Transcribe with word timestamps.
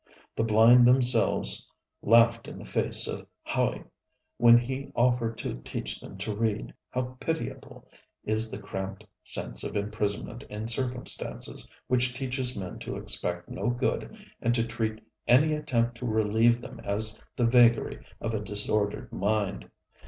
The 0.35 0.43
blind 0.43 0.87
themselves 0.87 1.69
laughed 2.01 2.47
in 2.47 2.57
the 2.57 2.65
face 2.65 3.07
of 3.07 3.27
Ha├╝y 3.47 3.83
when 4.37 4.57
he 4.57 4.91
offered 4.95 5.37
to 5.37 5.61
teach 5.61 5.99
them 5.99 6.17
to 6.17 6.35
read. 6.35 6.73
How 6.89 7.17
pitiable 7.19 7.87
is 8.23 8.49
the 8.49 8.57
cramped 8.57 9.05
sense 9.23 9.63
of 9.63 9.75
imprisonment 9.75 10.41
in 10.49 10.67
circumstances 10.67 11.67
which 11.85 12.15
teaches 12.15 12.57
men 12.57 12.79
to 12.79 12.95
expect 12.95 13.47
no 13.47 13.69
good 13.69 14.17
and 14.41 14.55
to 14.55 14.65
treat 14.65 14.99
any 15.27 15.53
attempt 15.53 15.97
to 15.97 16.07
relieve 16.07 16.61
them 16.61 16.79
as 16.79 17.21
the 17.35 17.45
vagary 17.45 18.03
of 18.19 18.33
a 18.33 18.39
disordered 18.41 19.11
mind! 19.13 19.69